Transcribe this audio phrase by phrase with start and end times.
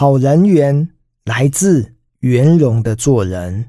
[0.00, 0.88] 好人缘
[1.24, 3.64] 来自圆融的做人。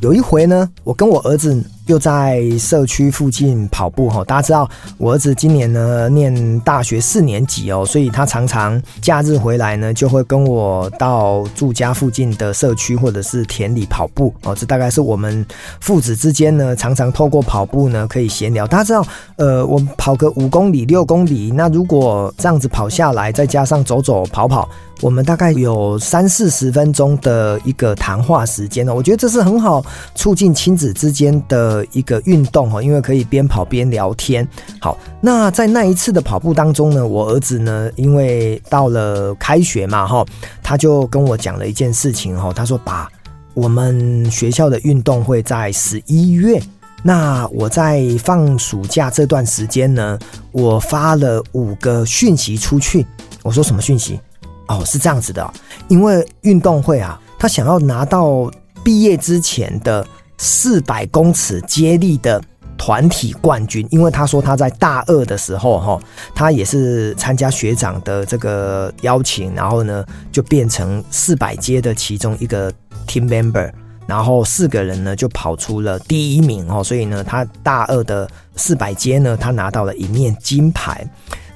[0.00, 1.60] 有一回呢，我跟我儿子。
[1.86, 14.54] 又在社区附近跑步哈，大家知道我儿子今年呢念大学四年级哦，所以他常常假日回来呢，就会跟我到住家附近的社区或者是田里跑步哦。
[14.54, 15.46] 这大概是我们
[15.80, 18.66] 父子之间呢，常常透过跑步呢可以闲聊。
[18.66, 24.68] 大家知道，呃，我跑个五公里、六公里，那如果这样子跑下来，再加上走走跑跑，
[25.02, 28.92] 我们大概有三四十分钟的一个谈话时间呢。
[28.92, 29.84] 我觉得这是很好
[30.16, 31.75] 促进亲子之间的。
[31.90, 34.46] 一个运动哈，因为可以边跑边聊天。
[34.80, 40.24] 好，那在那一次的跑步当中呢，我儿子呢，因为到了开学嘛哈，
[40.62, 43.08] 他就跟我讲了一件事情哈，他说：“爸，
[43.54, 46.62] 我们学校的运动会在十一月，
[47.02, 50.18] 那我在放暑假这段时间呢，
[50.52, 53.06] 我发了五个讯息出去。”
[53.42, 54.20] 我说：“什么讯息？”
[54.68, 55.52] 哦，是这样子的，
[55.88, 58.50] 因为运动会啊，他想要拿到
[58.84, 60.06] 毕业之前的。
[60.38, 62.42] 四百公尺接力的
[62.78, 66.00] 团体冠军，因为他说他在大二的时候，哈，
[66.34, 72.70] 他也是参加学长的这个邀请，然后呢，就变成四百阶的其中一个
[73.06, 73.72] team member，
[74.06, 81.08] 然后四个人呢就跑出了第一名，哦，所以呢，他大二的四百阶呢，他拿到了一面金牌。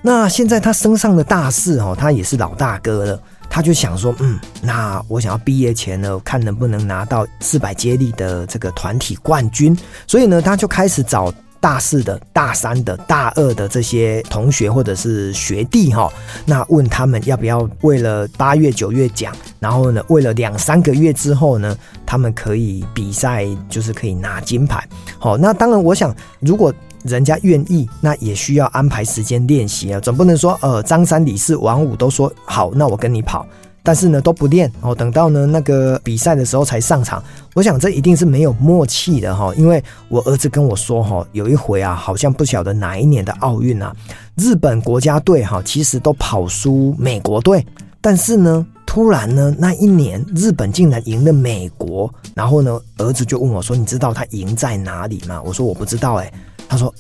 [0.03, 3.23] 那现在他升上了大四，哦，他也是老大哥了。
[3.51, 9.77] 他就想说，嗯，那我想要毕业前呢，看能不能拿到四百接力的这个团体冠军。
[10.07, 16.11] 所以呢，他就开始找大四的、大三的、大二的这些同学或者是学弟哈，
[16.47, 24.89] 那问他们要不要为了八月、九月奖，然后呢，为了两三个月之后呢，他们可以比赛，就是可以拿金牌。
[25.19, 26.73] 好，那当然，我想如果。
[27.05, 33.47] 人家愿意，那也需要安排时间练习啊，总不能说呃张三李四王五都说好，那我跟你跑，
[33.83, 37.23] 但是呢都不练哦，等到呢那个比赛的时候才上场。
[37.55, 43.95] 我想这一定是没有默契的哈，因为我儿子跟我说哈，有一回啊，好像不晓得哪一年的奥运啊，
[44.37, 47.65] 日本国家队哈其实都跑输美国队，
[48.01, 55.41] 但是呢突然呢那一年日本竟然赢了美国，然后呢儿子就问我说，你知道他赢在哪里吗？
[55.43, 56.31] 我说我不知道哎。
[56.71, 56.95] 他说：“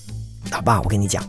[0.50, 1.22] 老爸，我跟你讲，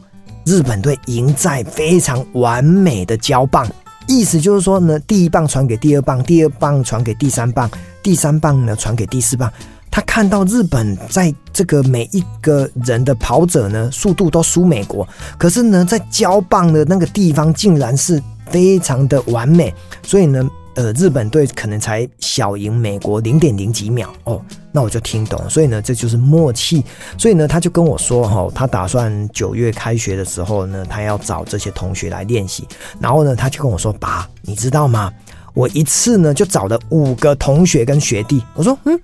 [0.48, 3.70] 日本队赢在非常完美的交棒，
[4.08, 7.70] 意思就是说呢，第一棒传给第二棒，第二棒传给第三棒，
[8.02, 9.54] 第三棒呢传给第四棒。
[9.92, 15.08] 他看到日本在这个每一个人的跑者呢，速度都输美国，
[15.38, 20.44] 可是呢，在交棒的那个地方竟然是非常的完美，所以呢。”
[20.76, 25.50] 呃，日本队可能才小赢美国零点零几秒哦，那我就听懂。
[25.50, 26.82] 所以呢，这就是默契。
[27.18, 32.66] 所以呢，他就跟我说哈，他打算九月开学的时候呢，他要找这些同学来练习。
[33.02, 35.12] 然后呢，他就跟我说：“爸，你知道吗？
[35.54, 38.98] 我一次呢就找了五个同学跟学弟。”我说：“嗯，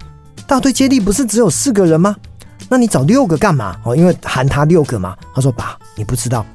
[0.48, 2.16] 大队接力不是只有四个人吗？
[2.70, 3.76] 那你找六个干嘛？
[3.84, 6.46] 哦，因为含他六个嘛。”他说：“爸，你不知道，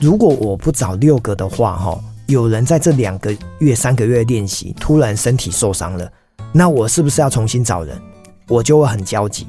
[0.00, 6.10] 如果我不找六个的话，哈。”有人在这两个月、三个月练习，突然身体受伤了，
[6.52, 8.00] 那我是不是要重新找人？
[8.48, 9.46] 我就会很焦急。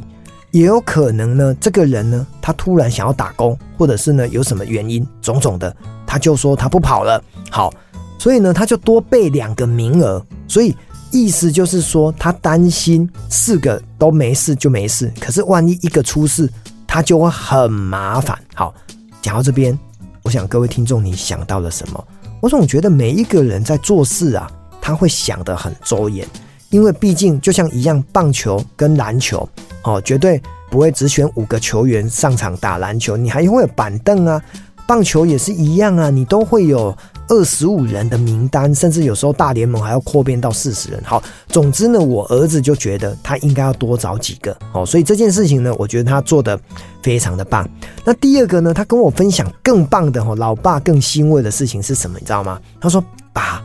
[0.52, 5.76] 也有可能呢，这个人呢，他突然想要打工，或者是呢有什么原因，种种的，
[6.06, 7.22] 他就说他不跑了。
[7.50, 7.74] 好，
[8.18, 10.26] 所以呢，他就多备两个名额。
[10.48, 10.76] 所以
[11.12, 16.50] 意思就是说，他担心四个都没事就没事，可是万一一个出事，
[16.88, 18.38] 他就会很麻烦。
[18.54, 18.74] 好，
[19.22, 19.78] 讲到这边，
[20.24, 22.08] 我想各位听众，你想到了什么？
[22.42, 24.52] 我总觉得每一个人在做事啊，
[24.82, 26.28] 他会想得很周延，
[26.70, 29.48] 因为毕竟就像一样，棒球跟篮球，
[29.84, 34.42] 哦，绝对不会只选五个球员上场打篮球，你还会有板凳啊，
[34.88, 36.96] 棒球也是一样啊，你都会有。
[37.28, 41.02] 二十五人的名单，甚至有时候大联盟还要扩编到四十人。
[41.04, 44.56] 好，总之呢，我儿子就觉得他应该要多找几个。
[44.74, 46.60] 哦，所以这件事情呢，我觉得他做得
[47.02, 47.68] 非常的棒。
[48.04, 52.20] 那第二个呢，他跟我分享更棒的哦，老爸更欣慰的事情是什么？
[52.20, 52.62] 你知道吗？
[52.80, 53.04] 他说
[53.34, 53.62] ：“爸，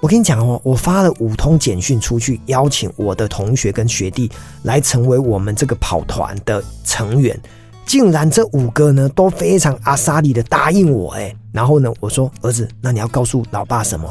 [0.00, 4.30] 我跟你讲哦，我发了五通简讯出去，邀请我的同学跟学弟
[4.62, 7.38] 来成为我们这个跑团的成员。”
[7.88, 14.06] 竟然这五个呢都非常阿莎力的答应我哎，然后呢，我说儿子，那你要告诉老爸什么？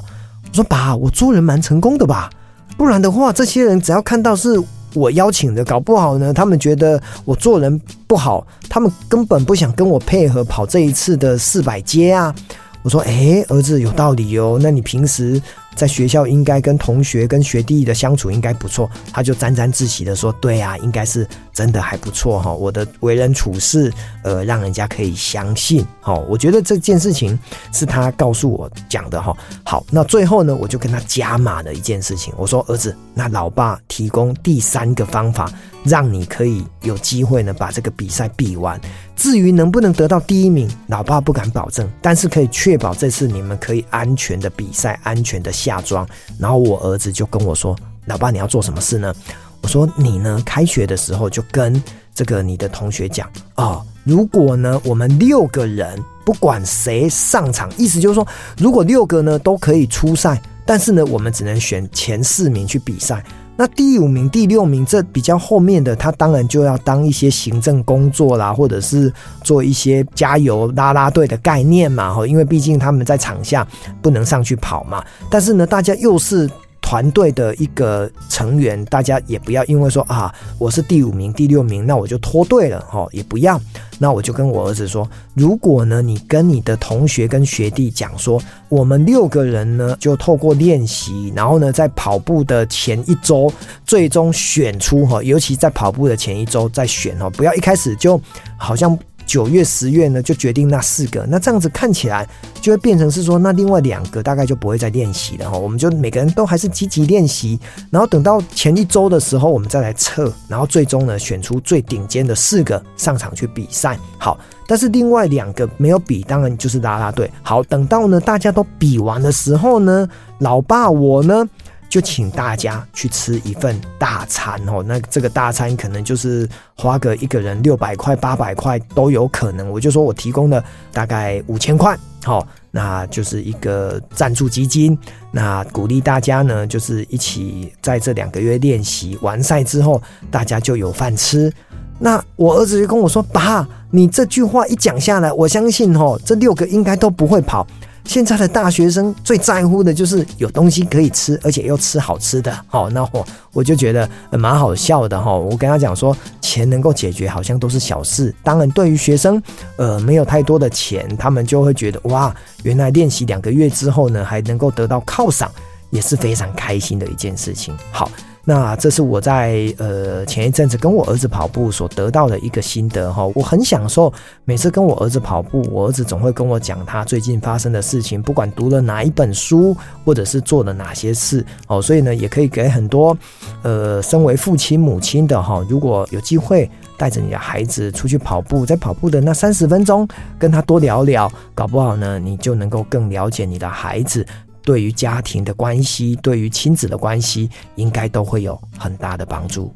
[0.49, 2.27] 我说爸，我做人蛮成功的吧？
[2.75, 4.59] 不然的话，这些人只要看到是
[4.95, 12.33] 我邀请的，搞不好呢，他们觉得我做人不好，他们根本不想跟我配合跑这一次的四百阶啊。
[12.81, 15.39] 我说哎，儿子有道理哦，那你平时
[15.77, 23.93] 在学校应该跟同学跟学弟的相处应该不错，他就沾沾自喜的说，对啊，应该是真的还不错哈，我的为人处事，
[24.23, 27.37] 呃，让人家可以相信，好，我觉得这件事情
[27.71, 29.37] 是他告诉我讲的哈。
[29.63, 35.47] 好，那最后呢，我就跟他加码了一件事情，我说儿子，那老爸提供第三个方法。
[35.83, 38.77] 让你可以有机会呢，把这个比赛比完。
[39.15, 46.07] 至于能不能得到第一名，老爸不敢保证，但是可以确保这次你们可以安全的比赛，安全的下装。
[46.39, 47.75] 然后我儿子就跟我说
[48.07, 49.13] ：“老爸，你要做什么事呢？”
[49.61, 51.81] 我说：“你呢，开学的时候就跟
[52.15, 58.25] 这个你的同学讲啊，如果呢我们六个人不管谁上场，意思就是说，
[58.57, 63.23] 如果六个呢都可以出赛，但是呢我们只能选前四名去比赛。”
[63.57, 69.11] 那第五名、第六名这比较后面的，他当然就要当一些行政工作啦，或者是
[69.43, 73.67] 做一些加油拉拉队的概念嘛，哈，因为毕竟他们在场下
[74.01, 75.03] 不能上去跑嘛。
[75.29, 76.49] 但是呢，大家又是。
[76.87, 83.59] 团队的一个成员，大家也不要因为说啊，我是第五名、第六名，那我就脱队了哈，也不要。
[83.99, 93.51] 那我就跟我儿子说，如果呢，你跟你的同学跟学弟讲说，我们六个人呢，就透过练习，然后呢，在跑步的前一周，
[93.85, 98.17] 最终选出哈，尤其在跑步的前一周再选哦，不要一开始就
[98.55, 98.97] 好像。
[99.27, 101.23] 九月、十月呢，就决定那四个。
[101.29, 102.27] 那这样子看起来，
[102.61, 105.57] 就会变成是说，那另外两个大概就不会再练习了哈。
[105.57, 107.59] 我们就每个人都还是积极练习，
[107.91, 113.99] 然后等到前一周的时候，我们再来测，然后最终呢，选出最顶尖的四个上场去比赛。
[114.17, 117.29] 好，但是另外两个没有比，当然就是啦啦队。
[117.43, 120.07] 好，等到呢大家都比完的时候呢，
[120.39, 121.47] 老爸我呢。
[121.89, 129.69] 就请大家去吃一份大餐哦，那这个大餐可能就是花个一个人六百块、八百块都有可能。
[129.71, 134.97] 我就说我提供了大概五千块，好，那就是一个赞助基金，
[135.31, 141.51] 那鼓励大家呢，就是一起在这两个月练习完赛之后，大家就有饭吃。
[141.99, 147.65] 那我儿子就跟我说：“爸，你这句话一讲下来，我相信哦，这六个应该都不会跑。”
[148.07, 152.57] 现在的大学生最在乎的就是有东西可以吃，而且又吃好吃的。
[152.67, 155.31] 好，那我我就觉得蛮好笑的哈。
[155.31, 158.33] 我跟他讲说，钱能够解决好像都是小事。
[158.41, 159.41] 当然，对于学生，
[159.75, 162.33] 呃，没有太多的钱，他们就会觉得哇，
[162.63, 165.51] 原来练习两个月之后呢，还能够得到犒赏，
[165.89, 167.77] 也是非常开心的一件事情。
[167.91, 168.09] 好。
[168.49, 174.11] 那这是我在呃前一阵子跟我儿子跑步所得到的一个心得哈，我很享受
[174.45, 183.17] 每次跟我儿子跑步，我儿子总会跟我讲他最近发生的事情，不管读了哪一本书，或者是做了哪些事哦，所以呢，也可以给很多
[183.63, 190.07] 呃身为父亲母亲的哈，如果有机会带着你的孩子出去跑步，在跑步的那三十分钟
[190.39, 194.25] 跟他多聊聊，搞不好呢，你就能够更了解你的孩子。
[194.67, 199.73] 对于家庭的关系，对于亲子的关系，应该都会有很大的帮助。